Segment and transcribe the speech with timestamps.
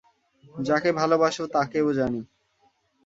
[0.59, 2.21] যাকে ভালোবাস তাকেও জানি।